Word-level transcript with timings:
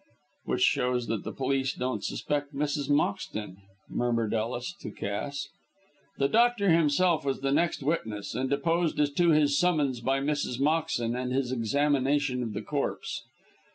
"Which 0.45 0.63
shows 0.63 1.05
that 1.09 1.23
the 1.23 1.31
police 1.31 1.75
don't 1.75 2.03
suspect 2.03 2.55
Mrs. 2.55 2.89
Moxton," 2.89 3.57
murmured 3.87 4.33
Ellis 4.33 4.73
to 4.81 4.89
Cass. 4.89 5.49
The 6.17 6.27
doctor 6.27 6.71
himself 6.71 7.23
was 7.23 7.41
the 7.41 7.51
next 7.51 7.83
witness, 7.83 8.33
and 8.33 8.49
deposed 8.49 8.99
as 8.99 9.11
to 9.11 9.29
his 9.29 9.55
summons 9.59 9.99
by 10.01 10.19
Mrs. 10.19 10.59
Moxton, 10.59 11.15
and 11.15 11.31
his 11.31 11.51
examination 11.51 12.41
of 12.41 12.53
the 12.53 12.63
corpse. 12.63 13.21